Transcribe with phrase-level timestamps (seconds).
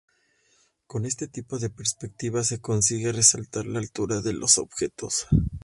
[0.87, 5.27] Con este tipo de perspectiva se consigue resaltar la altura de los objetos.